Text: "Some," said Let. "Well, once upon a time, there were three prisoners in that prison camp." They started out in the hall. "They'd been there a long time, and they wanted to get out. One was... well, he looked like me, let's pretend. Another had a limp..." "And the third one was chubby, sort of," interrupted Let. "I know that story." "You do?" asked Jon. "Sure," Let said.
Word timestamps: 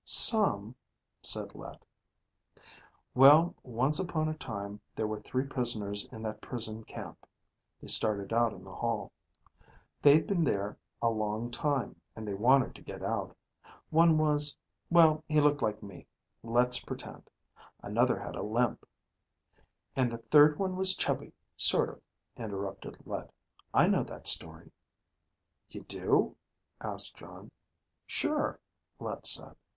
"Some," 0.03 0.73
said 1.21 1.53
Let. 1.53 1.85
"Well, 3.13 3.53
once 3.61 3.99
upon 3.99 4.29
a 4.29 4.33
time, 4.33 4.81
there 4.95 5.05
were 5.05 5.19
three 5.19 5.45
prisoners 5.45 6.07
in 6.11 6.23
that 6.23 6.41
prison 6.41 6.83
camp." 6.85 7.23
They 7.79 7.87
started 7.87 8.33
out 8.33 8.51
in 8.51 8.63
the 8.63 8.73
hall. 8.73 9.11
"They'd 10.01 10.25
been 10.25 10.43
there 10.43 10.79
a 11.03 11.11
long 11.11 11.51
time, 11.51 12.01
and 12.15 12.27
they 12.27 12.33
wanted 12.33 12.73
to 12.73 12.81
get 12.81 13.03
out. 13.03 13.37
One 13.91 14.17
was... 14.17 14.57
well, 14.89 15.23
he 15.27 15.39
looked 15.39 15.61
like 15.61 15.83
me, 15.83 16.07
let's 16.41 16.79
pretend. 16.79 17.29
Another 17.83 18.17
had 18.19 18.35
a 18.35 18.41
limp..." 18.41 18.87
"And 19.95 20.11
the 20.11 20.17
third 20.17 20.57
one 20.57 20.77
was 20.77 20.95
chubby, 20.97 21.31
sort 21.55 21.89
of," 21.89 22.01
interrupted 22.35 22.97
Let. 23.05 23.31
"I 23.71 23.85
know 23.87 24.01
that 24.05 24.25
story." 24.27 24.71
"You 25.69 25.83
do?" 25.83 26.35
asked 26.81 27.17
Jon. 27.17 27.51
"Sure," 28.07 28.59
Let 28.99 29.27
said. 29.27 29.55